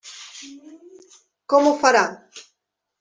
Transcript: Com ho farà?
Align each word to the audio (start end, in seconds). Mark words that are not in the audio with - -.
Com 1.55 1.69
ho 1.69 1.75
farà? 1.85 2.03